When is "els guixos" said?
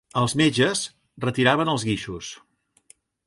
1.75-2.31